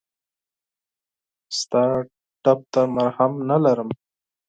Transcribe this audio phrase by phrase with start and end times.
[1.57, 1.83] ستا
[2.43, 3.89] ټپ ته مرهم نه لرم!